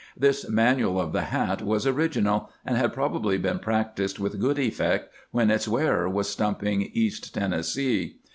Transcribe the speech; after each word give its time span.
This 0.17 0.49
manual 0.49 0.99
of 0.99 1.13
the 1.13 1.25
hat 1.25 1.61
was 1.61 1.85
original, 1.85 2.49
and 2.65 2.75
had 2.75 2.91
probably 2.91 3.37
been 3.37 3.59
practised 3.59 4.17
with 4.17 4.39
good 4.41 4.57
effect 4.57 5.13
when 5.29 5.51
its 5.51 5.67
wearer 5.67 6.09
was 6.09 6.27
stumping 6.27 6.89
east 6.95 7.35
Tennessee. 7.35 8.15